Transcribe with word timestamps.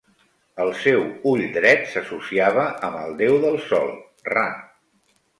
El 0.63 0.69
seu 0.83 1.01
ull 1.31 1.43
dret 1.57 1.83
s'associava 1.91 2.63
amb 2.87 2.97
el 3.01 3.13
déu 3.19 3.37
del 3.43 3.59
sol, 3.67 3.93
Ra. 4.31 4.47